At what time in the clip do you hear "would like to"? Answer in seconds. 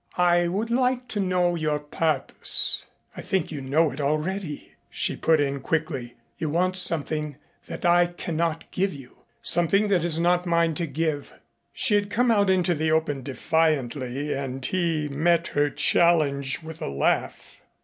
0.47-1.19